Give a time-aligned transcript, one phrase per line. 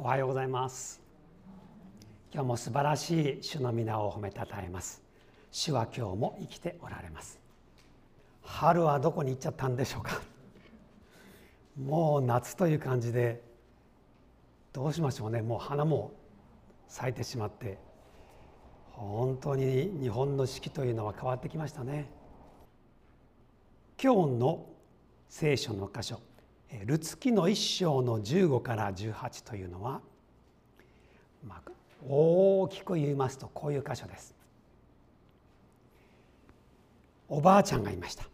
[0.00, 1.00] おはようございます。
[2.32, 5.02] 今日も素晴らしい主の皆を褒めたたえます。
[5.50, 7.40] 主は今日も生きておられます。
[8.42, 10.22] 春はどこに行っちゃったんでしょうか。
[11.76, 13.42] もう夏という感じで
[14.72, 15.42] どうしましょうね。
[15.42, 16.12] もう花も
[16.86, 17.76] 咲いてしまって
[18.92, 22.08] 本当に日本の四季というのは変わってきましたね。
[24.00, 24.64] 今日の
[25.28, 26.20] 聖書の箇所
[26.84, 30.00] ルツキの一章の15から18というのは、
[31.46, 31.70] まあ、
[32.06, 34.34] 大きく言いますとこういう箇所です。
[37.28, 38.24] おばあちゃんがいました。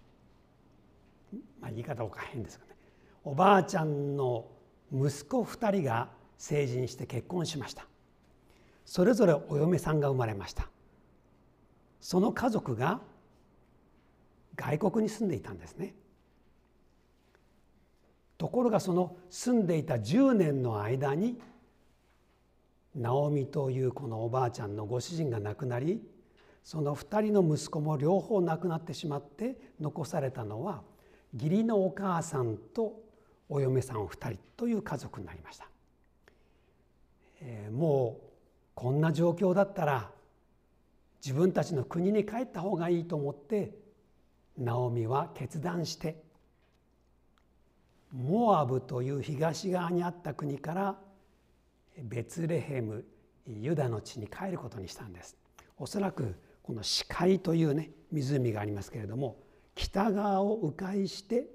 [1.60, 2.76] まあ、言い方おか変ですけどね。
[3.24, 4.46] おばあちゃんの
[4.92, 7.86] 息子2人が成人して結婚しました。
[8.84, 10.68] それぞれお嫁さんが生まれました。
[12.00, 13.00] その家族が
[14.56, 15.94] 外国に住んでいたんですね。
[18.38, 21.40] ところがその住んでいた10年の間に
[22.94, 26.02] ナオミというこのおばあちゃんのご主人が亡くなり
[26.62, 30.82] その2人の息子も両方亡くなってしまって残されたのは
[31.34, 33.02] 義理のお母さんと
[33.48, 35.68] お嫁さん2人という家族になりました。
[37.42, 38.30] えー、もう
[38.74, 40.10] こんな状況だったら
[41.24, 43.72] 自分たちの国に帰った方がいいと思って
[44.56, 46.22] ナオミは決断して
[48.14, 50.96] モアブという東側にあった国から
[52.00, 53.04] ベツレヘム
[53.46, 55.36] ユダの地に帰ることにしたんです
[55.76, 59.36] おそらくこの死海というね湖がありますけれども
[59.74, 61.46] 北側を迂回して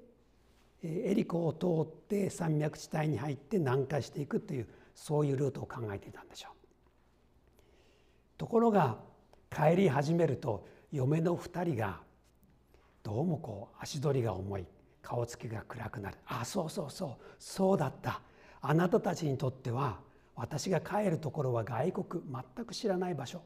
[0.82, 6.52] エリコを通って山脈地帯に入って南下していくというそういうルートを考えていたんでしょう。
[8.36, 8.98] ところが
[9.50, 12.00] 帰り始めると嫁の2人が
[13.02, 14.66] どうもこう足取りが重い
[15.02, 16.18] 顔つきが暗くなる。
[16.26, 17.24] あそうそうそう。
[17.38, 18.20] そうだった。
[18.60, 19.98] あなたたちにとっては
[20.36, 22.22] 私が帰るところは外国
[22.56, 23.42] 全く知らない場所。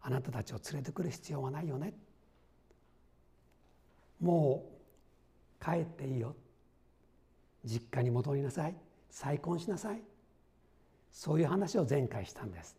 [0.00, 1.94] あなたたちを連れてくる必要はないよね。
[4.20, 4.64] も
[5.60, 6.34] う帰っていいよ。
[7.64, 8.74] 実家に戻りなさい。
[9.10, 10.02] 再婚しなさい。
[11.10, 12.76] そういう話を前回したんです。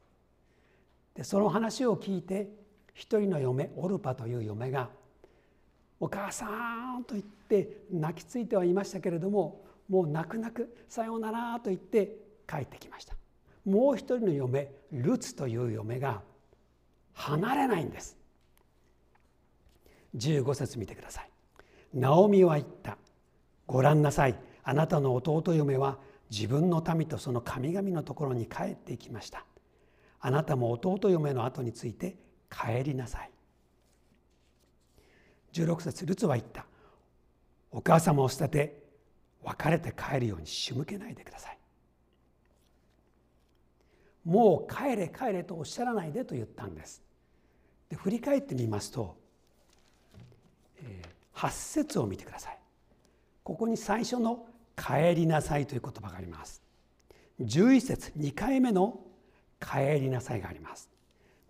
[1.16, 2.50] でその話を聞いて
[2.94, 4.90] 一人の嫁オルパという嫁が
[6.04, 13.16] お母さんと言って泣きついてはいましたけれどももう泣く泣くさようならと言って帰ってきました。
[13.64, 16.22] もう一人の嫁ルツという嫁が
[17.14, 18.18] 離れないんです。
[20.18, 21.30] 15節見てください。
[21.94, 22.98] ナオミは言った。
[23.66, 24.38] ご覧なさい。
[24.66, 26.00] あなたの弟嫁は
[26.30, 29.46] 自分の民とその神々のところに帰っていきました。
[30.20, 32.18] あなたも弟嫁の後について
[32.50, 33.33] 帰りなさい。
[35.54, 36.66] 16節ルツは言った。
[37.72, 38.84] お母様を捨てて
[39.44, 41.58] 別れて帰るように仕向けないでください。
[44.24, 47.02] もう帰れ帰れとおっしゃらないでと言ったんです。
[47.90, 49.18] で振り返ってみますと、
[50.82, 52.58] えー、8節を見てください。
[53.44, 54.48] ここに最初の
[54.78, 56.64] 「帰りなさい」という言葉があります。
[57.42, 59.02] 11節2回目の
[59.60, 60.90] 「帰りなさい」があります。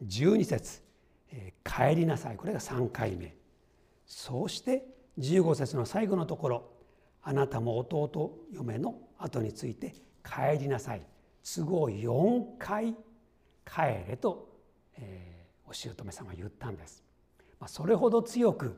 [0.04, 0.82] 12節、
[1.32, 3.36] えー、帰りなさい」これが3回目。
[4.16, 4.86] そうして
[5.18, 6.70] 15節の最後のところ
[7.24, 11.02] あなたも弟嫁の後について帰りなさい。
[11.44, 12.96] 都合4回
[13.66, 14.48] 帰れと、
[14.98, 17.04] えー、お姑さんは言ったんです。
[17.60, 18.78] まあ、それほど強く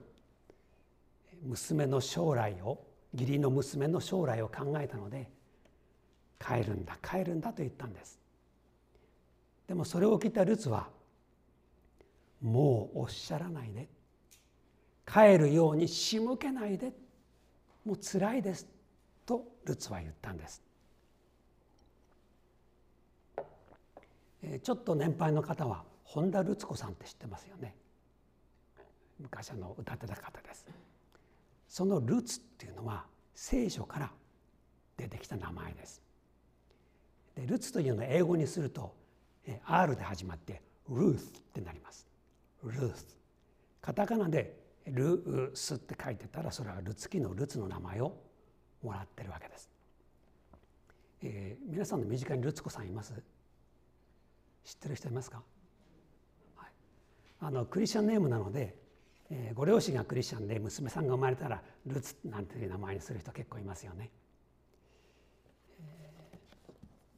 [1.44, 2.80] 娘の将来を
[3.14, 5.30] 義理の娘の将来を考えたので
[6.40, 8.20] 帰るんだ帰るんだと言ったんです。
[9.68, 10.88] でもそれを聞いたルツは
[12.42, 13.95] もうおっしゃらないで。
[15.06, 16.92] 帰るように仕向けないで。
[17.86, 18.68] もう辛いです
[19.26, 20.62] とルツは言ったんです。
[24.64, 27.76] ちょっと年配の方は本田ルツ子さんって知ってますよね。
[29.20, 30.66] 昔あの歌ってた方です。
[31.68, 34.12] そのルツっていうのは聖書から
[34.98, 36.02] 出てきた名前です。
[37.36, 38.96] でルツというのを英語にすると
[39.66, 42.08] R で始まってルースってなります。
[42.64, 43.16] ルース
[43.82, 48.16] カタカナでルースって書いてたらそれはルツキのルツの名前を
[48.84, 49.70] もらってるわけです。
[51.24, 53.14] えー、皆さんの身近にルツ子さんいます？
[54.64, 55.42] 知ってる人いますか、
[56.56, 56.70] はい、
[57.40, 58.76] あのクリスチャンネームなので、
[59.30, 64.12] えー、ご両親がクリスチャンで娘さんが生まれたらルツなんていう名前にする人結構いますよね。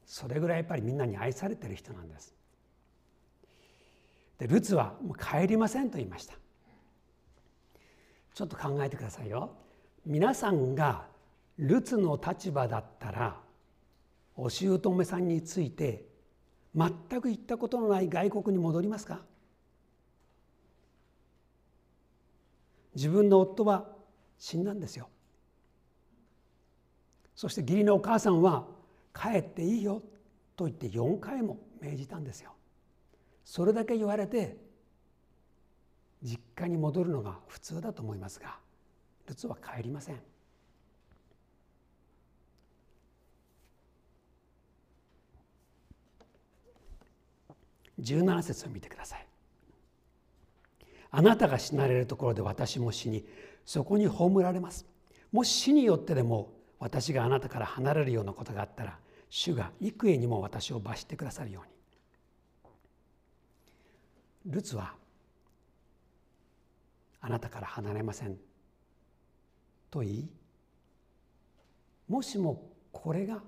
[0.06, 2.34] それぐらいやっぱりみんなに愛されてる人なんです。
[4.38, 6.34] でルツはもう帰りませんと言いました。
[8.38, 9.50] ちょっと考えてくださいよ。
[10.06, 11.06] 皆さんが
[11.58, 13.40] ルツの立場だったら
[14.36, 16.06] お姑さんについて
[16.72, 19.22] 全く行ったことのない外国に戻りますか？
[22.94, 23.88] 自分の夫は
[24.38, 25.08] 死んだんですよ。
[27.34, 28.66] そして義理のお母さんは
[29.12, 30.00] 帰っていいよ
[30.54, 32.52] と言って4回も命じたんですよ。
[33.44, 34.67] それだけ言われて
[36.22, 38.58] 実家に戻るのが普通だと思いますが
[39.26, 40.20] ルツは帰りません。
[48.00, 49.26] 17節を見てください。
[51.10, 53.24] あなたが死なれるところで私も死に
[53.64, 54.86] そこに葬られます。
[55.32, 58.98] もし死によってでも私があなたから離れるようなことがあったら
[59.30, 61.68] 主が幾重にも私を罰してくださるよう
[64.46, 64.54] に。
[64.54, 64.94] ルツは
[67.20, 68.36] あなたから離れません。
[69.90, 70.30] と言い
[72.08, 73.42] もしもこれが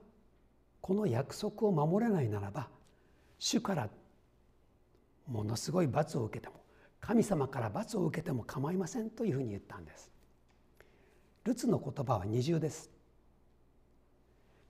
[0.81, 2.69] この約束を守れないならば
[3.39, 3.89] 主から
[5.27, 6.61] ものすごい罰を受けても
[7.01, 10.11] 神様から罰を受けても構いませんというふうに言ったんです。
[11.45, 12.91] ルツの言葉は二重です。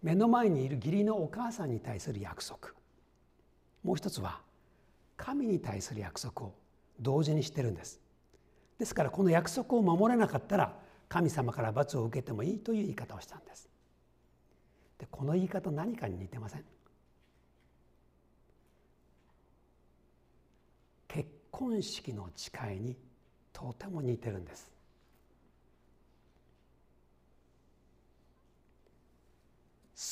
[0.03, 2.69] 目の前にいる義理のお母さんに対する約束。
[3.83, 4.41] もう一つは
[5.17, 6.55] 神に対する約束を
[7.01, 8.01] 同時にしてるんです。
[8.81, 10.75] ですからこの約束を守れなかったら
[11.07, 13.69] 神様から罰を受けてもいいという言い方をしたんです。
[14.99, 16.65] でこの言い方何かに似てません。
[21.09, 22.97] 結婚式の誓いに
[23.53, 24.73] とても似てるんです。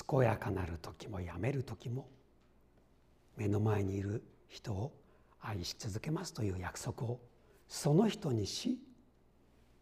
[0.06, 2.06] 健やかなる時もやめる時も
[3.34, 4.92] 目の前にいる人を
[5.40, 7.18] 愛し続けますという約束を
[7.68, 8.78] その人にし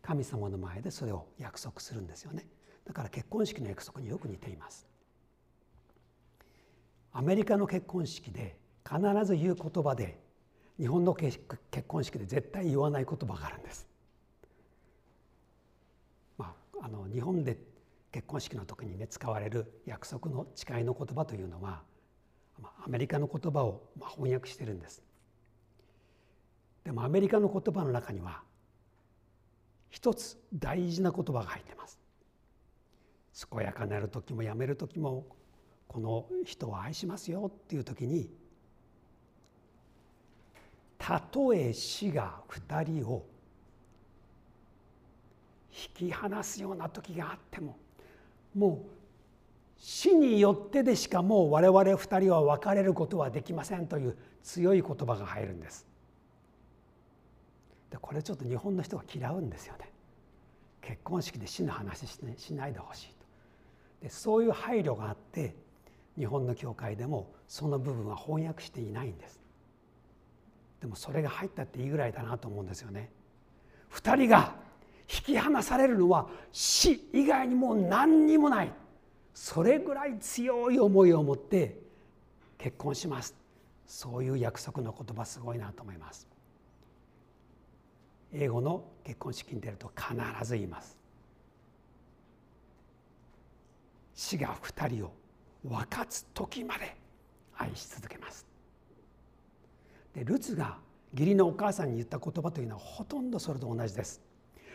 [0.02, 2.46] 神様の前でそれを約束するんですよね
[2.84, 4.86] だから結婚式の約束によく似ています
[7.12, 8.56] アメリカの結婚式で
[8.86, 10.20] 必ず言う言葉で
[10.78, 11.40] 日本の結
[11.88, 13.88] 婚式で絶対言わない言葉があるんです。
[16.36, 17.58] まあ、あの日本で
[18.12, 21.82] 結婚式の時にね使われる約束の誓いの言葉というのは、
[22.84, 25.02] アメリカの言葉をまあ翻訳してるんです。
[26.86, 28.42] でもアメリカの言葉の中には
[29.90, 31.98] 一つ大事な言葉が入ってます。
[33.50, 35.26] 健やかなる時もやめる時も
[35.88, 38.30] この人を愛しますよっていう時に
[40.96, 43.26] たとえ死が2人を
[46.00, 47.76] 引き離すような時があっても
[48.54, 48.90] もう
[49.76, 55.84] 死によってでしかもう我々2人は別れることはできませんという強い言葉が入るんです。
[57.96, 59.90] でこれちょっと日本の人が嫌うんですよね。
[60.82, 63.14] 結婚式で死の話し,、しないでほしいと
[64.02, 65.56] でそういう配慮があって
[66.16, 69.40] 日本の教会でもその部分は翻訳していないんです。
[70.81, 73.10] でもそれが入ったっていいぐらいだなと思うんですよね。
[73.93, 74.54] 2人が
[75.08, 78.72] 引き離されるのは死以外にもう何にもない
[79.32, 81.78] それぐらい強い思いを持って
[82.58, 83.34] 結婚します
[83.87, 86.35] そういう約束の言葉すごいなと思います。
[88.38, 90.14] 英語の結婚式に出ると必
[90.44, 90.96] ず言います。
[94.14, 95.12] 死が2人を
[95.64, 96.96] 分かつ時まで
[97.56, 98.46] 愛し続けます。
[100.14, 100.78] でルツが
[101.12, 104.20] 義理のお母さんに言った言葉というのはほとんどそれと同じです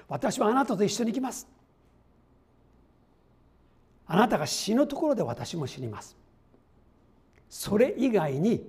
[0.07, 1.47] 私はあなたと一緒に行きます
[4.05, 6.15] あなたが死ぬところで私も死にます
[7.49, 8.63] それ以外に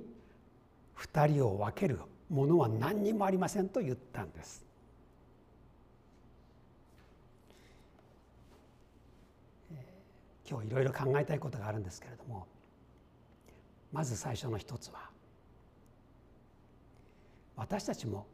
[0.99, 1.99] 2人を分ける
[2.31, 4.65] ものは何にもありませんと言ったんです
[10.49, 12.47] 今日いろいろ考えたいことがあるんですけれども
[13.93, 15.11] まず最初の一つは
[17.57, 18.27] 私たちも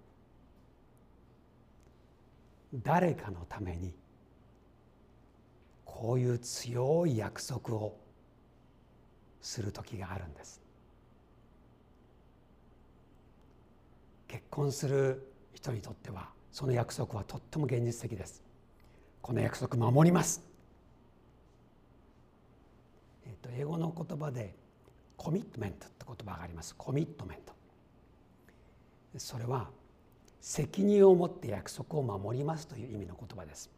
[2.82, 3.94] 誰かのために
[5.84, 7.98] こういう強い約束を
[9.40, 10.60] する時があるんです。
[14.28, 18.42] 結婚する人にとってはその約束はとっても現実的です。
[19.22, 20.42] この約束守ります。
[23.48, 24.54] と英語の言葉で
[25.16, 26.74] コミットメントって言葉があります。
[26.76, 27.52] コミットメント。
[29.16, 29.70] それは
[30.40, 33.70] 責任を持って約束を守りますという意味の言葉です。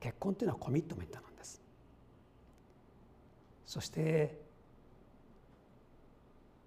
[0.00, 1.62] 結婚というのはコミットメントなんです。
[3.64, 4.38] そして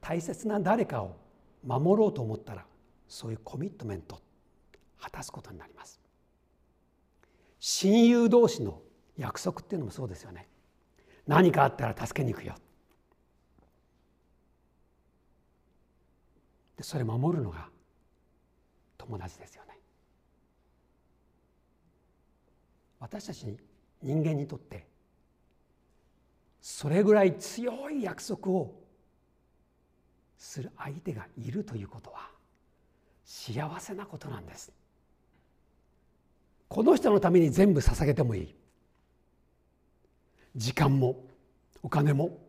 [0.01, 1.17] 大切な誰かを
[1.63, 2.65] 守ろうと思ったら
[3.07, 4.19] そういうコミットメント
[4.99, 5.99] 果たすことになります。
[7.59, 8.81] 親友同士の
[9.17, 10.47] 約束っていうのもそうですよね。
[11.29, 12.55] 何かあったら助けに行くよ。
[16.75, 17.69] でそれ守るのが
[18.97, 19.77] 友達ですよね。
[22.99, 23.45] 私たち
[24.01, 24.87] 人間にとって
[26.61, 28.73] それぐらい強い約束を
[30.35, 32.27] する相手がいるということは
[33.23, 34.71] 幸せなことなんです。
[36.67, 38.55] この人のために全部捧げてもいい。
[40.55, 41.23] 時間も
[41.81, 42.39] お金も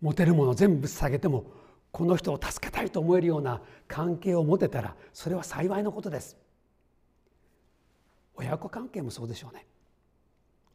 [0.00, 1.46] 持てるもの全部捧げても
[1.90, 6.36] この人を助けたいと思えるような関係を持てたらそれは幸いのことです。
[8.34, 9.66] 親子関係もそうでしょうね。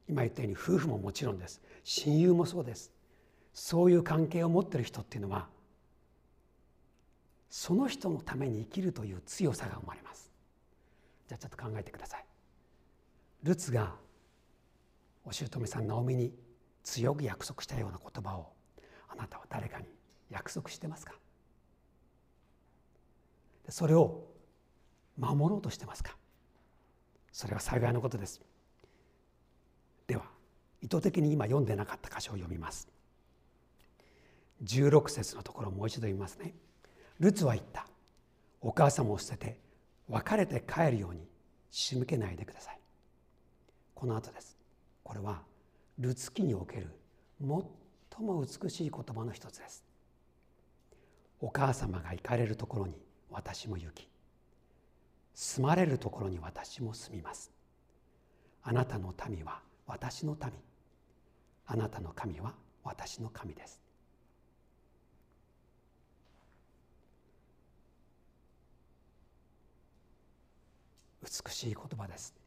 [0.07, 1.61] 今言ったように夫婦ももちろんです。
[1.83, 2.91] 親友もそうです。
[3.53, 5.47] そういう関係を持ってる人っていうのは
[7.49, 10.31] その人のために生きるという強さが生まれます。
[11.27, 12.25] じゃあちょっと考えてください。
[13.43, 13.95] ルツが
[15.27, 16.33] お姑さんナオミに
[16.83, 18.53] 強く約束したような言葉を
[19.09, 19.85] あなたは誰かに
[20.29, 21.15] 約束してますか？
[23.67, 24.23] それを
[25.17, 26.15] 守ろうとしてますか？
[27.33, 28.41] それは幸いのことです。
[30.07, 30.23] では
[30.81, 32.87] 意図的に今読んでなかった箇所を読みます。
[34.63, 36.53] 16節のところをもう一度読みますね。
[37.19, 37.85] ルツは言った。
[38.61, 39.59] お母様を捨てて
[40.07, 41.27] 別れて帰るように
[41.69, 42.79] 仕向けないでください。
[43.93, 44.56] この後です。
[45.07, 45.41] これは
[45.99, 46.87] ルツ記における
[47.39, 47.47] 最
[48.25, 49.85] も美しい言葉の一つです。
[51.39, 54.09] お母様が行かれるところに私も行き
[55.33, 57.53] 住まれるところに私も住みます。
[58.61, 60.51] あなたの民は私の民。
[61.67, 63.81] あなたの神は私の神です。
[71.23, 72.46] 美しい言葉です。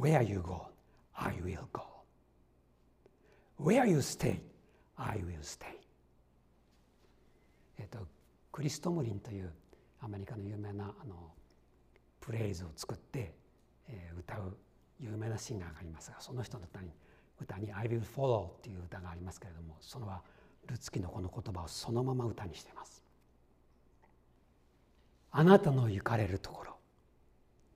[0.00, 0.66] Where you go,
[1.16, 1.82] I will go.
[3.58, 4.40] Where you stay,
[4.96, 5.66] I will stay.
[7.78, 7.98] えっと、
[8.52, 9.52] クリストムリンという
[10.00, 11.32] アメリカの有名なあの
[12.20, 13.34] プレイズを作って、
[13.88, 14.56] えー、歌う
[15.00, 16.90] 有名なシンガーがいますがその人の歌に
[17.40, 20.22] 歌に「I will follow」っていう歌がありますけれどもそのは
[20.66, 23.02] ルツキのこの言葉をそのまま歌にしています。
[25.36, 26.76] あなたの行かれるところ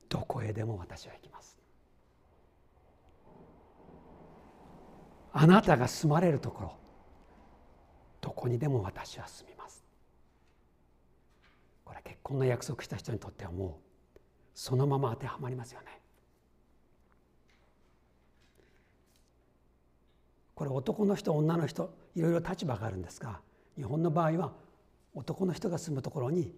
[0.08, 1.57] どこへでも私は行きます
[5.32, 6.76] あなたが住まれるところ
[8.20, 9.84] どこにでも私は住みます。
[11.84, 13.80] これ結婚の約束した人にとってはも
[14.16, 14.18] う
[14.54, 15.86] そのまま当てはまりますよね。
[20.54, 23.40] これ男の人女の人いろいろ立場があるんですが
[23.76, 24.52] 日本の場合は
[25.14, 26.52] 男の人が住むところに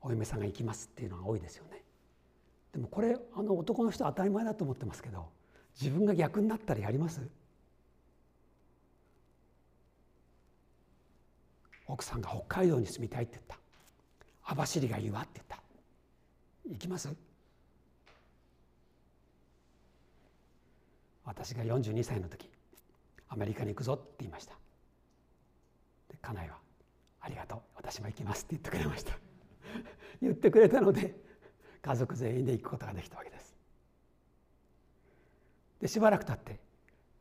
[0.00, 1.82] お嫁さんが行きますっていうのが多いですよね。
[2.72, 5.26] でもこれあの男の人当たり前だと思ってますけど
[5.78, 7.20] 自分が逆になったらやります？
[11.86, 13.58] 奥さんが北海道に住みたいって言った。
[14.52, 15.58] 網走がいいわって言った。
[16.68, 17.08] 行きます？
[21.24, 22.50] 私が42歳の時
[23.28, 24.54] アメリカに行くぞって言いました。
[26.10, 26.58] で家内は
[27.20, 29.18] 「ありがとう私も行きます」って言ってくれました。
[30.20, 31.14] 言ってくれたので
[31.82, 33.54] 家族全員で行くことができたわけです。
[35.80, 36.60] でしばらく経って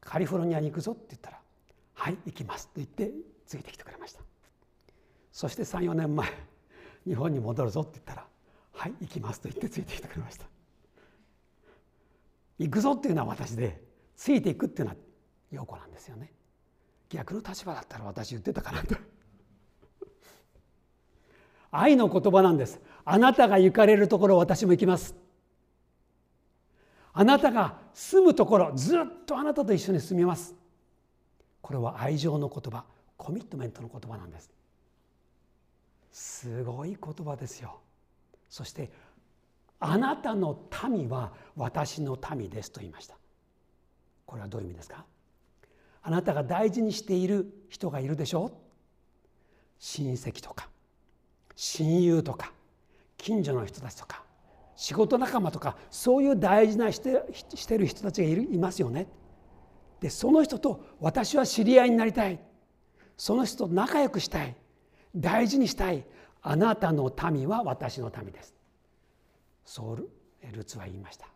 [0.02, 1.42] カリフォルニアに行くぞって言ったら
[1.96, 3.12] 「はい行きます」と言って
[3.46, 4.22] ついてきてくれました。
[5.34, 6.30] そして34年前
[7.06, 8.28] 日本に戻るぞって言ったら
[8.72, 10.46] 「はい行きます」と言ってついてきてくれました。
[12.60, 13.84] 行くぞっていうのは私で
[14.16, 14.98] ついていくっていうのは
[15.52, 16.32] 陽子なんですよね。
[17.10, 18.96] 逆の立場だったら私言ってたかなと。
[21.72, 22.80] 愛の言葉なんです。
[23.04, 25.16] あなたが行かれるところ私も行きます。
[27.12, 30.54] あなたが住むところずっとあなたと一緒に住みます。
[31.62, 32.86] これは愛情の言葉
[33.18, 34.52] コミットメントの言葉なんです。
[36.14, 37.82] すごい言葉ですよ。
[38.48, 38.92] そして
[39.80, 43.18] あなたの民は私の民ですと言いました。
[44.26, 45.04] これはどういう意味ですか？
[46.04, 48.52] あなたが大事にしている人がいるでしょう？
[49.80, 50.70] 親戚とか
[51.56, 52.54] 親友とか
[53.18, 54.24] 近所の人たちとか
[54.76, 57.24] 仕事仲間とかそういう大事なして
[57.56, 59.08] してる人たちがいるいますよね。
[60.00, 62.40] でその人と私は知り合いになりたい。
[63.18, 64.56] その人と仲良くしたい。
[65.16, 66.06] 大事にしたい。
[66.46, 68.54] あなたの民は私の民です。
[69.66, 70.10] そう
[70.52, 71.28] ルツは言いました。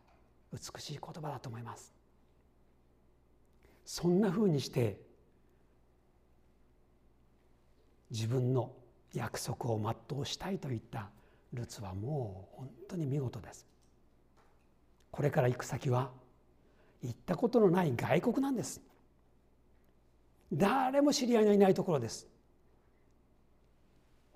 [0.51, 1.93] 美しい言葉だと思います。
[3.85, 4.99] そんなふうにして
[8.11, 8.73] 自分の
[9.13, 9.79] 約束を
[10.09, 11.09] 全うしたいといった
[11.53, 13.65] ルツはもう本当に見事です。
[15.11, 16.11] これから行く先は
[17.01, 18.81] 行ったことのない外国なんです。
[20.51, 22.27] 誰も知り合いのいないところです。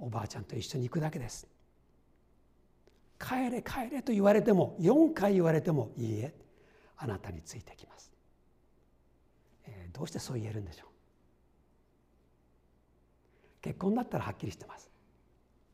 [0.01, 1.48] おばあちゃんと一緒に行くだけです。
[3.20, 6.34] 帰れ帰れと言われても4回言われてもいいえ
[6.98, 8.12] あなたについてきます、
[9.67, 10.88] えー、どうしてそう言えるんでしょう？
[13.62, 14.89] 結婚だったらはっきりしてます。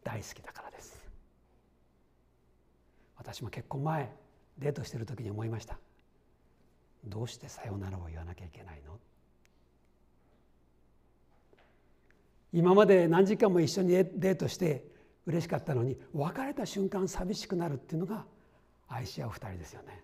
[0.04, 1.08] 大好きだからです。
[3.18, 4.12] 私も結婚前
[4.58, 5.80] デートしてる時に思いました。
[7.06, 9.00] どうしてさよならを言わなきゃいけないの？
[12.54, 14.86] 今まで何時間も一緒にデートして
[15.26, 18.26] 嬉しかったのに別れた瞬間寂しくなるっていうのが
[18.88, 20.02] 愛し合う二人ですよね。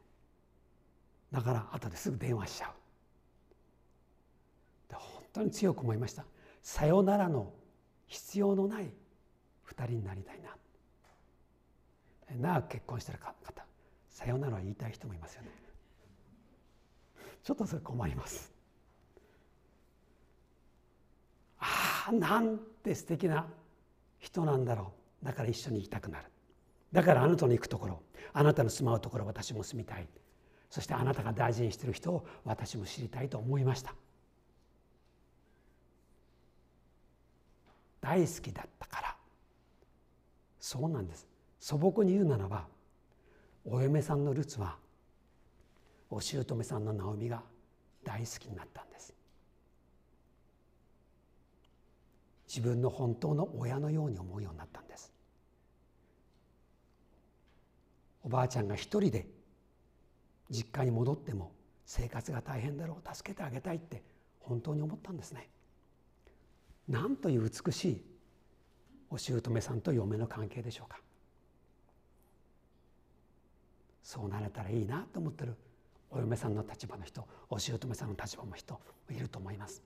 [1.32, 2.72] だから後ですぐ電話しちゃう。
[4.90, 6.26] で本当に強く思いました。
[6.62, 7.54] さよならの
[8.08, 8.94] 必要のない
[9.64, 10.56] 二人になりたいな。
[12.42, 13.34] 長く結婚してる方
[14.10, 15.50] さよなら言いたい人もいますよね。
[17.44, 18.54] ちょっとそれ困ります。
[21.60, 23.48] ああなんて素敵な
[24.20, 24.92] 人なんだろ
[25.22, 25.26] う。
[25.26, 26.26] だから一緒に行きたくなる。
[26.92, 28.02] だからあなたの行くところ
[28.34, 30.08] あなたの住まうところ私も住みたい。
[30.70, 33.94] そしてあなたが大事にしている人を私も知りたいと思いました。
[38.02, 39.16] 大好きだったから。
[40.60, 41.28] そうなんです。
[41.60, 42.68] 素朴に言うならば
[43.66, 44.78] お嫁さんのルツは
[46.10, 47.42] お姑さんのナオミが
[48.04, 49.14] 大好きになったんです。
[52.54, 55.12] 自分の本当の親のように思うようになったんです。
[58.22, 59.28] おばあちゃんが一人で
[60.52, 61.52] 実家に戻っても
[61.88, 64.04] 生活が大変だろう助けてあげたいって
[64.40, 65.50] 本当に思ったんですね。
[66.88, 68.06] なんという美しい
[69.10, 71.02] お姑さんと嫁の関係でしょうか。
[74.04, 75.58] そうなれたらいいなと思ってる
[76.12, 79.82] お嫁さんの立場の人お姑さんの立場の人いると思います。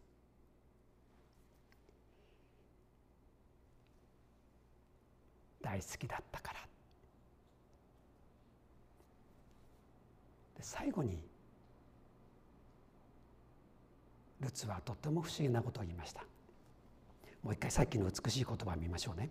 [5.67, 6.59] 大好きだったから。
[10.55, 11.21] で最後に
[14.39, 16.23] ルツはとっても不思議なことを言いました。
[17.43, 19.29] もう一回さっきの美しい言葉を見ましょうね。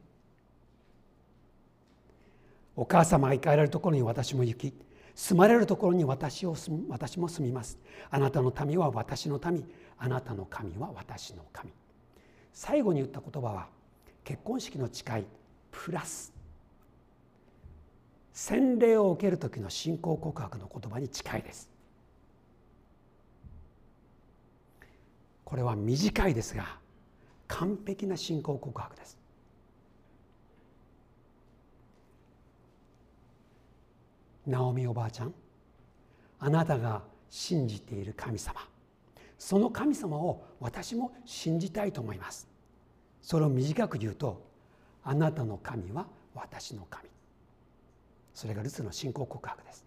[2.77, 4.75] お母様が行かれるところに私も行き
[5.14, 6.55] 住まれるところに私を
[6.90, 7.79] 私も住みます。
[8.11, 9.64] あなたの民は私の民。
[9.96, 11.72] あなたの神は私の神。
[12.53, 13.68] 最後に言った言葉は
[14.22, 15.25] 結婚式の誓い。
[15.84, 16.32] プラス
[18.32, 21.70] 洗礼を受ける時の信仰告白の言葉に近いです。
[25.44, 26.78] これは短いですが
[27.46, 29.16] 完璧な信仰告白です。
[34.46, 35.34] ナオミおばあちゃん
[36.38, 38.60] あなたが信じている神様
[39.38, 42.48] その神様を私も信じたいと思います。
[43.22, 44.45] それを短く言うと
[45.09, 47.09] あなたの神は私の神。
[48.35, 49.87] それがルツの信仰告白です。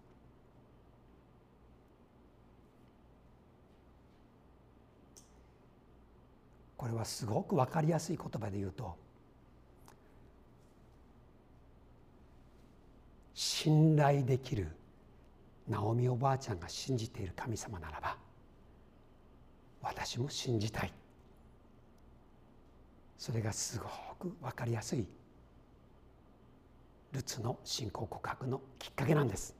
[6.78, 8.96] これはすごく分かりやすい言葉で言うと
[13.34, 14.70] 信頼できる
[15.68, 18.16] ナオミおばあちゃんが信じている神様ならば
[19.82, 20.94] 私も信じたい。
[23.20, 23.86] それがすご
[24.18, 25.06] く分かりやすい
[27.12, 29.56] ルツの信仰告白のきっかけなんです。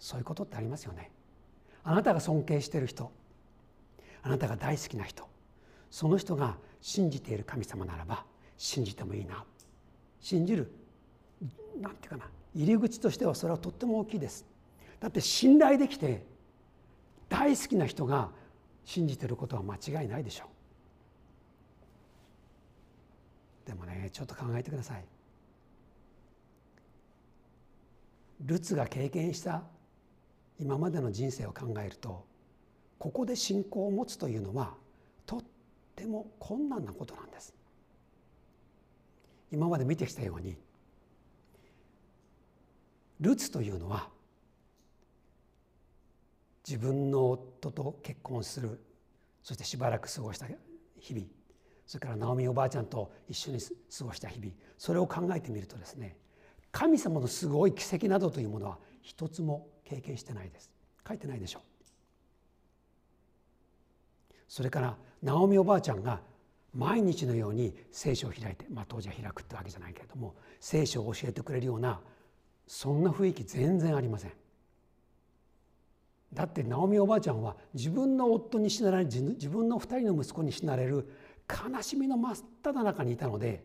[0.00, 1.10] そういうことってありますよね。
[1.84, 3.12] あなたが尊敬している人
[4.22, 5.28] あなたが大好きな人
[5.90, 8.24] その人が信じている神様ならば
[8.56, 9.44] 信じてもいいな。
[10.20, 10.72] 信じる
[11.80, 14.44] なんていうかな入り口としてはそれはとっても大きいです。
[14.98, 16.24] だって信頼できて
[17.28, 18.30] 大好きな人が
[18.88, 20.46] 信じてることは間違いないでしょ
[23.66, 23.68] う。
[23.68, 25.04] でもねちょっと考えてください。
[28.46, 29.62] ルツが経験した
[30.58, 32.24] 今までの人生を考えると
[32.98, 34.72] ここで信仰を持つというのは
[35.26, 35.44] とっ
[35.94, 37.52] ても困難なことなんです。
[39.52, 40.56] 今まで見てきたように
[43.20, 44.08] ルツというのは
[46.68, 48.78] 自分の夫と結婚する。
[49.42, 50.46] そしてしばらく過ごした
[51.00, 51.26] 日々。
[51.86, 54.52] それからナオミおばあちゃんと一緒に過ごした日々。
[54.76, 56.18] それを考えてみるとですね
[56.70, 60.70] 神様のすごい奇跡などというものは一つも経験してないです。
[61.08, 61.60] 書いてないでしょ
[64.46, 66.20] それからナオミおばあちゃんが
[66.74, 72.00] 毎日のように聖書を開いて、まあ、当時は開くってわけじゃないけれども聖書を教えてくれるような
[72.66, 74.32] そんな雰囲気全然ありません。
[76.32, 81.08] だってナオミおばあちゃんは自分の夫に死なれ自分の二人の息子に死なれる
[81.48, 83.64] 悲しみの真っ只中にいたので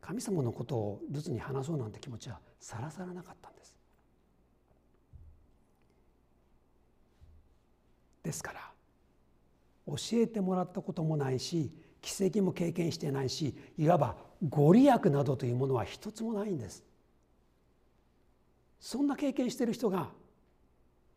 [0.00, 3.76] 神様のことをルツに話そうなんて気持ちはさらさらなかったんです。
[8.22, 8.70] ですから
[9.86, 14.16] 教えてもらったこともないし奇跡も経験してないしいわば
[14.46, 16.84] ご利益などというものは一つもないんです。
[18.80, 20.10] そんな経験している人が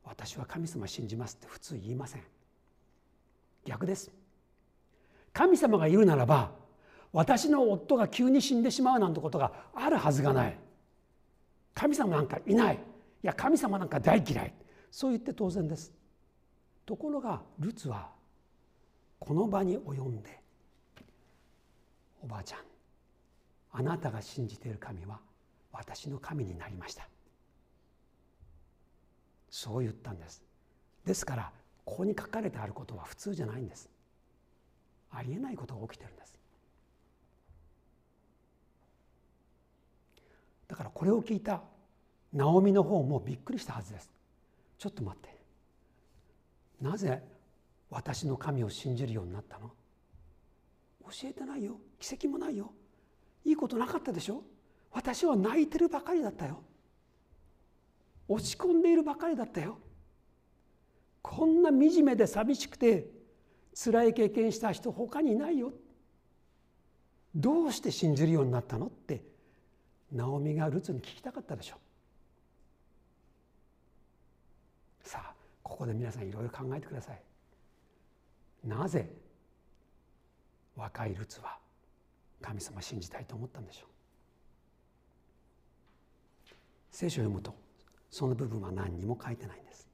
[0.04, 2.24] 私は神様信じますって普通言いません。
[3.66, 4.12] 逆です。
[5.34, 6.52] 神様がいるならば
[7.14, 10.58] 私の夫が急に死んでしまうなんてことがあるはずがない。
[11.74, 12.76] 神様なんかいない。
[12.76, 12.78] い
[13.28, 14.54] や神様なんか大嫌い。
[14.90, 15.92] そう言って当然です。
[16.86, 18.10] ところがルツは
[19.20, 20.42] この場に及んで
[22.24, 22.60] おばあちゃん
[23.72, 25.20] あなたが信じている神は
[25.72, 27.08] 私の神になりました。
[29.52, 30.42] そう言ったんです。
[31.06, 31.52] ですから
[31.86, 33.90] ここに書かれてあることは普通じゃないんです。
[35.12, 36.38] ありえないことが起きてるんです。
[40.68, 41.62] だからこれを聞いた
[42.32, 44.10] ナオミの方もびっくりしたはずです。
[44.78, 45.38] ちょっと待って。
[46.80, 47.22] なぜ
[47.90, 49.70] 私の神を信じるようになったの？
[51.04, 51.76] 教えてないよ。
[52.00, 52.72] 奇跡もないよ。
[53.44, 54.44] いいことなかったでしょ？
[54.92, 56.64] 私は泣いてるばかりだったよ。
[58.34, 59.78] 落ち込んでいるばかりだったよ。
[61.22, 63.08] こんな惨めで寂しくて
[63.76, 65.74] 辛い経験した人他にいないよ。
[67.36, 69.22] どうして信じるようになったのって
[70.12, 71.76] ナオミがルツに聞きたかったでしょ。
[75.04, 77.22] さあここで皆さんいろいろ考えてください。
[78.64, 79.10] なぜ
[80.78, 81.58] 若いルツは
[82.42, 83.90] 神様を信じたいと思ったんでしょう。
[86.92, 87.61] 聖書を読むと
[88.12, 89.90] その部分は何にも書いてないんです。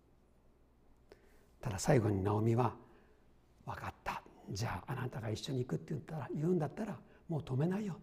[1.62, 2.76] ただ最後にナオミは
[3.66, 4.24] 「分かった。
[4.50, 8.00] じゃああなたが一緒に行くって言ったら言うんだったらもう止めないよ。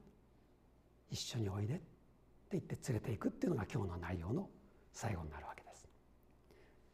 [1.10, 1.84] 一緒においで」って
[2.52, 4.48] 言って連れていくっていうのが今日の内容の
[4.92, 5.88] 最後になるわけです。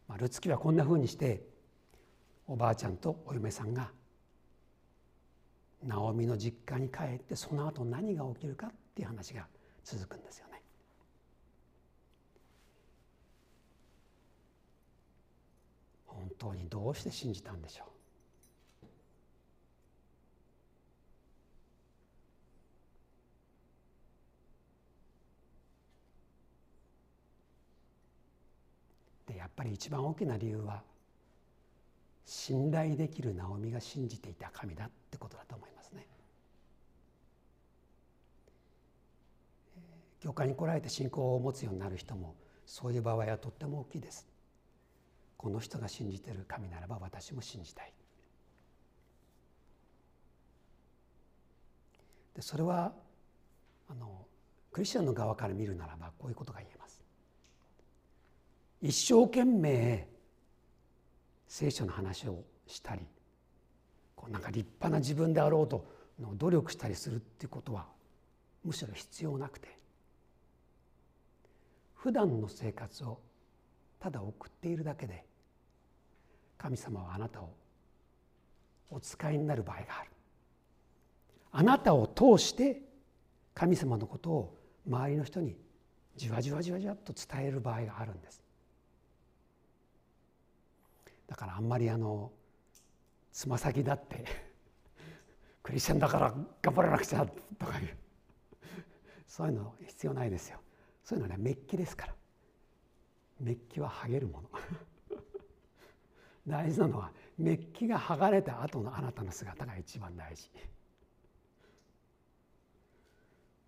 [0.09, 1.46] まあ、ルツキはこんなふうにして
[2.46, 3.92] おばあちゃんとお嫁さんが
[5.83, 9.46] ナオミの実家に帰ってその後何が起きるかっていう話が
[9.85, 10.62] 続くんですよね。
[16.06, 17.85] 本当にどうして信じたんでしょ
[29.29, 29.37] う？
[29.37, 30.83] やっぱり一番大きな理由は
[32.24, 36.07] 信頼できるナオミが信じていた神だってことだと思いますね。
[40.20, 42.35] 教会に来られて信仰を持つようになる人も
[42.66, 44.30] そういう場合はとっても大きいです。
[45.40, 47.94] この人が信じてる神ならば私も信じたい。
[52.35, 52.92] でそれは
[53.88, 54.26] あの
[54.70, 57.03] クリスチャンの側から見るならばこういうことが言えます。
[58.83, 60.07] 一生懸命
[61.48, 63.00] 聖書の話をしたり
[64.16, 65.87] こうなんか立派な自分であろうと
[66.20, 67.87] の努力したりするっていうことは
[68.62, 69.74] むしろ必要なくて。
[71.94, 73.22] 普段の生活を
[73.98, 75.30] ただ送っているだけで
[76.61, 77.49] 神様はあなたを
[78.90, 80.11] お使いになる場合がある。
[81.53, 82.83] あなたを通して
[83.55, 85.57] 神様のことを周りの人に
[86.16, 88.42] じわじわじわじわと伝える場合があるんです。
[91.27, 92.31] だからあんまりあの
[93.33, 94.27] つま先だって
[95.62, 97.25] クリスチャンだから頑張らなくちゃ
[97.59, 97.96] とかいう
[99.27, 100.61] そういうの必要ないですよ。
[101.05, 102.14] そういうのはねメッキですから。
[103.40, 104.51] メッキは剥げるもの。
[106.51, 110.51] 大事なのはメッキが剥がれた後のあなたの姿が一番大事。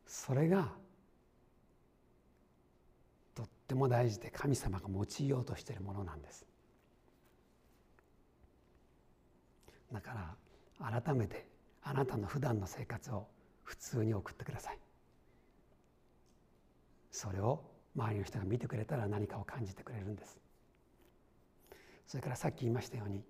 [0.06, 0.68] それが
[3.34, 6.44] とっても大事で神様が用いようとしているものなんです。
[9.92, 10.36] だか
[10.80, 11.46] ら改めて
[11.82, 13.26] あなたの普段の生活を
[13.62, 14.78] 普通に送ってください。
[17.10, 17.62] それを
[17.94, 20.41] 周りの人が見てくれたら何かを感じてくれるんです。
[22.06, 23.22] それからさっき言いましたように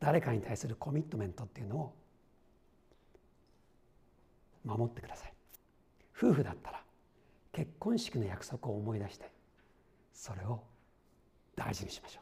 [0.00, 1.94] 誰かに対するコミットメントっていうのを
[4.64, 5.32] 守ってください。
[6.16, 6.82] 夫婦だったら
[7.52, 9.30] 結婚式の約束を思い出して
[10.12, 10.62] それを
[11.56, 12.20] 大事にしましょ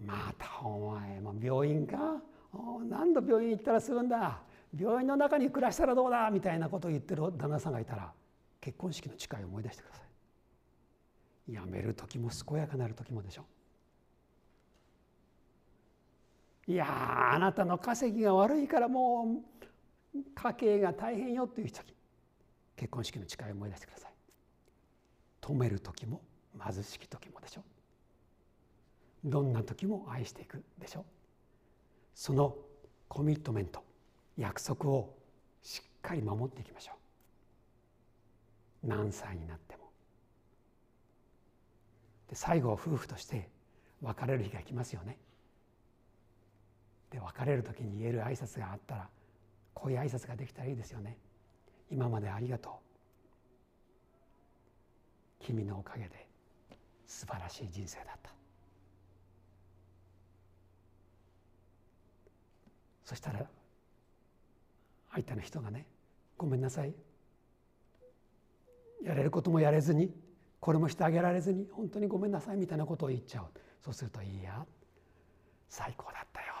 [0.00, 0.06] う。
[0.06, 2.22] またお前も病院か？
[2.88, 4.40] 何度病院行ったらするんだ？
[4.78, 6.30] 病院の中に暮らしたらどうだ？
[6.30, 8.12] みたいなことを言ってる旦那さんがいたら
[8.60, 10.07] 結婚式の誓いを思い出してください。
[11.50, 13.44] やめる時も健やかなる時もでしょ。
[16.68, 19.40] ういやあなたの稼ぎが悪いからも
[20.14, 21.94] う家計が大変よっていう時。
[22.76, 24.12] 結婚式の誓いを思い出してください。
[25.40, 26.20] 止める時も
[26.62, 27.62] 貧しき時もでしょ。
[29.24, 31.00] うどんな時も愛していくでしょ。
[31.00, 31.04] う
[32.14, 32.54] その
[33.08, 33.82] コミットメント
[34.36, 35.14] 約束を
[35.62, 36.92] しっかり守っていきましょ
[38.84, 38.86] う。
[38.86, 39.87] 何歳になっても。
[42.28, 43.48] で最後夫婦として
[44.02, 45.16] 別れる日が来ますよね。
[47.10, 49.08] で別れる時に言える挨拶があったら
[49.72, 51.16] こういう挨拶ができたらいいですよね。
[51.90, 52.72] 今までありがとう。
[55.40, 56.26] 君のおかげで
[57.06, 58.30] 素晴らしい人生だった。
[63.04, 63.46] そしたら
[65.12, 65.86] 相手の人がね
[66.36, 66.92] ごめんなさい。
[69.02, 70.12] やれることもやれずに
[70.68, 73.44] これもしてあげられずに本当にごめんなさいみたいなことを言っちゃう
[73.82, 74.66] そうするといいや
[75.66, 76.56] 最高だったよ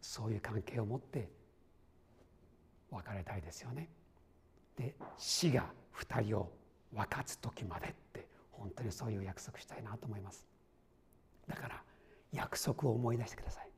[0.00, 1.28] そういう関係を持って
[2.90, 3.90] 別れたいですよね。
[4.78, 6.50] で死が2人を
[6.94, 10.46] 分かつ時までって本当にそういう約束したいなと思います。
[11.46, 11.82] だから
[12.32, 13.70] 約束を思い出してください。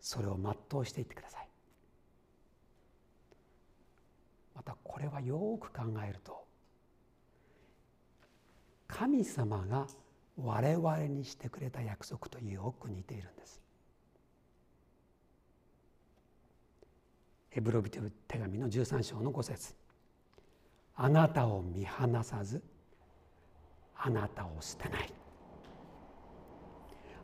[0.00, 0.38] それを
[0.70, 1.49] 全うしていってください。
[4.60, 6.44] またこれはよく考えると
[8.86, 9.86] 神様が
[10.36, 13.60] 我々にしてくれた約束とよく似ているんです。
[17.48, 19.74] ヘブロビテ手紙の13章の5節。
[20.94, 22.62] あなたを見放さず
[23.96, 25.12] あなたを捨てない。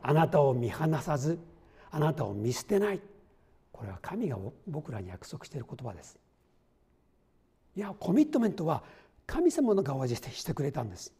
[0.01, 1.37] あなたを見放さず
[1.91, 3.01] あなたを見捨てない。
[3.71, 6.17] これは神が僕らに約束している言葉です。
[7.77, 8.81] いやコミットメントは
[9.27, 11.13] 神様の側でしてくれたんです。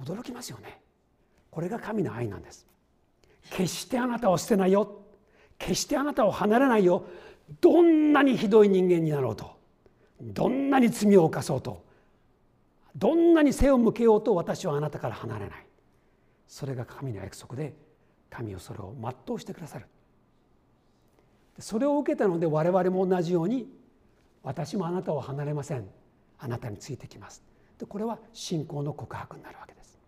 [0.00, 0.80] 驚きますよね。
[1.50, 2.64] これが神の愛なんです。
[3.50, 5.02] 決してあなたを捨てないよ。
[5.58, 7.02] 決してあなたを離れないよ。
[7.60, 9.56] どんなにひどい人間になろうと。
[10.20, 11.84] どんなに罪を犯そうと。
[12.94, 15.66] どんなに背を向けようと私はあなたから離れない。
[16.46, 17.74] それが神の約束で
[18.30, 19.86] 神をそれを全うしてくださる。
[21.58, 23.66] それを受けたので我々も同じように
[24.46, 25.88] 私もあなたを離れません。
[26.38, 27.42] あなたについてきます。
[27.80, 29.98] でこれは信仰の告白になるわけです。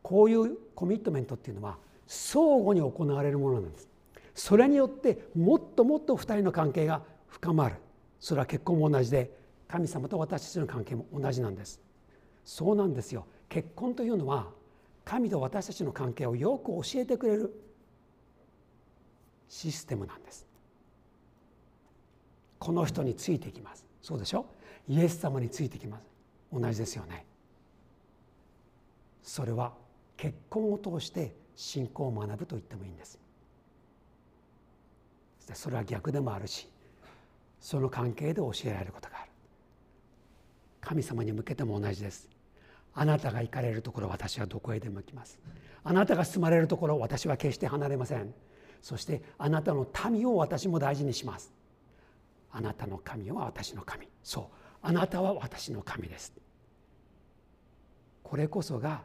[0.00, 3.88] こういうコミットメントっていうのは相互に行われるものなんです。
[4.32, 7.74] それによってもっともっと2人の関係が深まる。
[8.20, 11.80] それは結婚も同じで神様と私たちの関係も同じなんです。
[12.44, 13.26] そうなんですよ。
[13.48, 14.50] 結婚というのは
[15.04, 17.52] 神と私たちの関係をよく教えてくれる
[19.48, 20.46] システムなんです。
[22.64, 23.84] この人についてきます。
[24.00, 24.46] そうでしょ？
[24.88, 26.06] イエス様についてきます。
[26.50, 27.26] 同じですよね。
[29.22, 29.74] それは
[30.16, 33.18] 結婚を通して信仰を学ぶと言ってもいいんです。
[35.52, 36.66] それは逆でもあるし
[37.60, 39.30] その関係で教えられることがある。
[40.80, 42.30] 神様に向けても同じです。
[42.94, 45.38] あなたが行かれるところ私はどこへでも行きます。
[45.82, 48.32] あなたが住まれるところ私は決して離れません。
[48.80, 51.52] そしてあなたの民を私も大事にします。
[52.56, 54.08] あなたの神は私の神。
[54.22, 54.44] そう。
[54.80, 56.32] あなたは私の神です。
[58.22, 59.02] これこそが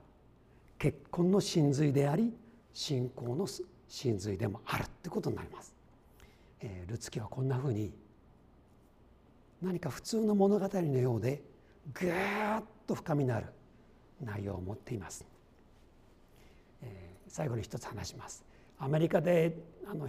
[0.77, 2.31] 結婚の真髄であり
[2.73, 3.47] 信仰の
[3.87, 5.73] 真髄でもあるってことになります。
[6.61, 7.91] えー、ルツキはこんなふうに
[9.61, 11.41] 何か普通の物語のようで
[11.93, 13.47] ぐーっと深みのある
[14.21, 15.25] 内容を持っています。
[16.83, 18.45] えー、最後に一つ話します。
[18.77, 19.57] アメリカで
[19.87, 20.07] あの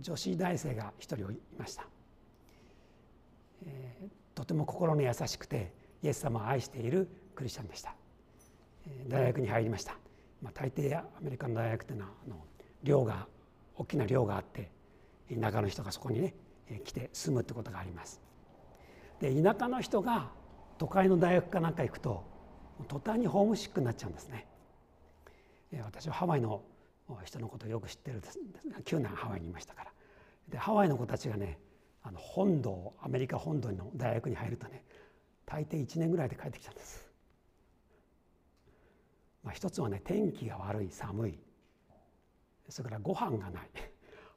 [0.00, 1.86] 女子大生が一人いました、
[3.62, 7.94] えー、とても心の優しくてイエス様を愛しているクリスチャンでした、
[8.86, 9.96] えー、大学に入りました、
[10.42, 12.36] まあ、大抵アメリカの大学というのはあの
[12.82, 13.26] 寮が
[13.76, 14.70] 大きな寮があって
[15.32, 16.34] 田舎の人がそこにね
[16.84, 18.20] 来て住むってことがあります。
[19.20, 20.30] で田舎の人が
[20.78, 22.24] 都会の大学かなんか行くと
[22.88, 24.46] 途端にホームシックになっちゃうんですね。
[25.82, 26.62] 私はハワイの
[27.24, 28.38] 人のことをよく知ってるんです
[28.84, 29.92] 9年ハワイにいましたから
[30.48, 31.58] でハワイの子たちがね
[32.04, 34.84] あの本土アメリカ本土の大学に入るとね
[35.46, 37.10] 大抵1年ぐらいで帰ってきちゃうんです。
[39.42, 41.38] まあ、一つはね天気が悪い寒い。
[42.68, 43.68] それからご飯がない。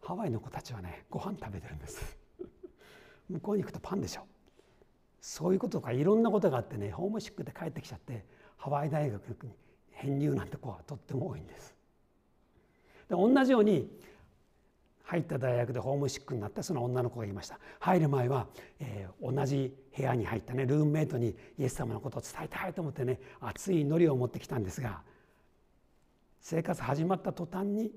[0.01, 2.17] ハワイの子たちはねご飯食べてるんです。
[3.29, 4.21] 向こうに行くとパンでしょ。
[5.19, 8.25] そういうこととかいろんなことがあってねホームシックで帰ってきちゃって
[8.55, 9.51] ハワイ大学に
[9.91, 11.75] 編入なんて子はとっても多いんです。
[13.09, 13.89] で同じように
[15.07, 17.59] 入った大学でホームシックになったその女の子がいました。
[17.79, 18.47] 入る前は、
[18.81, 25.01] えー、同じ部屋に入ったねルームメイトにイエス様のことを伝えたいと思ってね熱い祈りを持ってきたんですが
[26.41, 27.91] 生活始まった途端に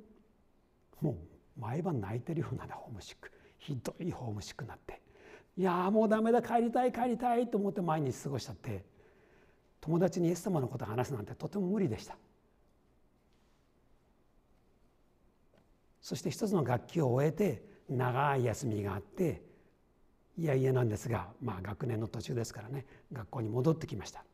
[1.01, 3.33] もう毎晩泣いてるような、ね、ホームシック。
[3.59, 5.03] ひどいホームシックになって。
[5.59, 8.85] いやもうダメだ帰りたい帰りたいと思って毎日過ごしちゃって
[9.81, 12.17] 友達にイエス様のことを話すなんてとても無理でした。
[16.01, 19.43] そして一つの楽器を終えて長い休みがあって
[20.39, 24.25] いやいやなんですがまあ学年の途中ですからね学校に戻ってきました。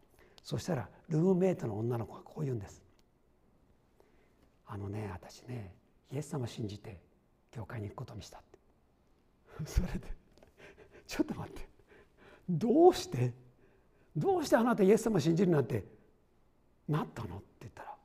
[0.43, 2.81] そしたらルームメイトの女の子がこう言うんです
[4.67, 5.75] 「あのね私ね
[6.13, 7.01] イエス様信じて
[7.51, 8.59] 教会に行くことにした」って。
[9.67, 10.15] それで
[11.09, 11.69] 「ちょっと待って。
[12.49, 13.33] どうして？
[14.17, 15.85] どうしてあなたイエス様信じるなんて
[16.89, 17.97] なったの?」って言ったら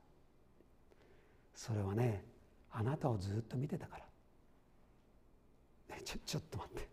[1.54, 2.24] それはね
[2.72, 3.98] あなたをずっと見てたか
[5.88, 6.88] ら、ね、ちょちょっと待って。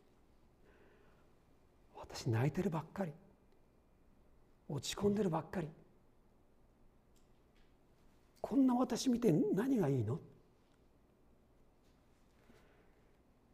[1.95, 3.11] 私泣いてるばっかり。
[4.67, 5.69] 落ち込んでるばっかり。
[8.41, 10.19] こんな私見て何がいいの？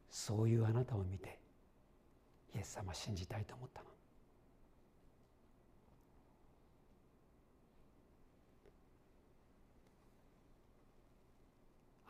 [0.10, 1.38] そういうあなたを見て
[2.56, 3.90] イエス様信じたいと思ったの。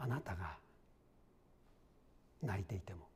[0.05, 0.55] あなたが
[2.43, 3.07] 泣いていても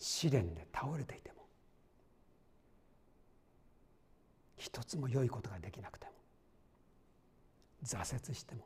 [0.00, 1.36] 試練で倒れていても
[4.56, 6.12] 一つも良いことができなくても
[7.84, 8.62] 挫折しても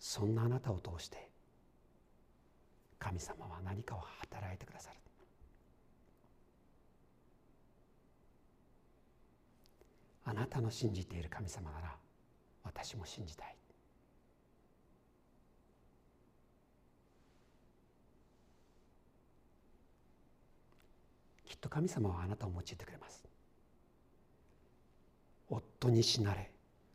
[0.00, 1.28] そんなあなたを通して
[2.98, 4.96] 神様は何かを働いてくださる。
[10.28, 11.96] あなたの信じている神様なら
[12.62, 13.56] 私も信じたい。
[21.46, 23.24] きっと神様はあなたを用いてくれます。
[25.48, 26.50] 夫に死なれ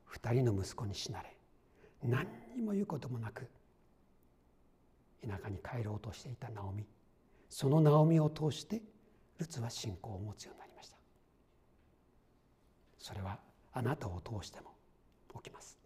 [0.06, 1.36] 二人の息子に死なれ
[2.04, 3.50] 何にも言うこともなく
[5.28, 6.86] 田舎に帰ろうとしていたナオミ
[7.50, 8.84] そのナオミを通して
[9.40, 10.63] ルツは信仰を持つようになりました。
[13.04, 13.38] それは
[13.74, 14.74] あなたを通しても
[15.44, 15.78] 起きます。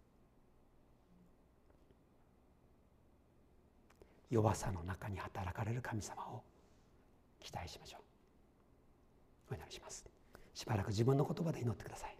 [4.30, 6.44] 弱さの中に働かれる神様を
[7.40, 7.98] 期待しましょ
[9.50, 9.54] う。
[9.54, 10.06] お祈りします。
[10.54, 12.17] しばらく自分の言葉で祈ってください。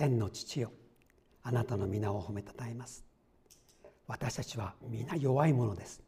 [0.00, 0.72] 天の父よ。
[1.42, 3.04] あなたの皆を褒めたたえます。
[4.06, 6.00] 私たちは皆弱いものです。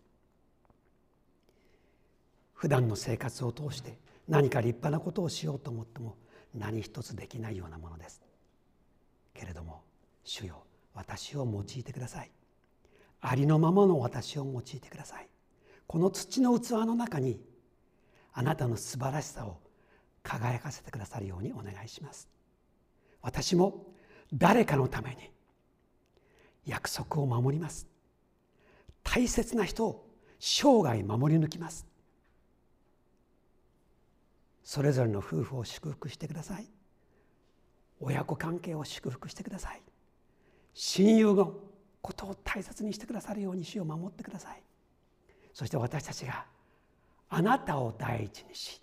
[2.55, 6.16] 普段の生活を通して何か立派なことをしようと思っても
[6.55, 8.22] 何一つできないようなものです。
[9.35, 9.83] けれども
[10.24, 12.31] 主よ私を用いてください。
[13.20, 15.28] ありのままの私を用いてください。
[15.87, 17.42] この土の器の中に
[18.33, 19.59] あなたの素晴らしさを
[20.22, 22.32] 輝かせてくださるようにお願いします。
[23.22, 23.87] 私も
[24.32, 25.30] 誰かのために
[26.66, 27.87] 約束を守ります。
[29.02, 30.08] 大切な人を
[30.38, 31.87] 生涯守り抜きます。
[34.62, 36.66] それぞれの夫婦を祝福してください。
[38.00, 39.82] 親子関係を祝福してください。
[40.74, 41.54] 親友の
[42.00, 44.62] ことを大切にしてくださるように死を守ってください。
[45.52, 46.46] そして私たちが
[47.28, 48.80] あなたを第一にし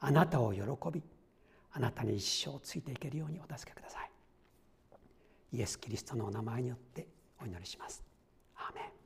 [0.00, 0.60] あなたを喜
[0.92, 1.02] び
[1.72, 4.10] あなたに一生ついていけるようにお助けください。
[5.52, 7.06] イエス・キリストのお名前によって
[7.40, 8.02] お祈りします。
[8.56, 8.99] アーメン。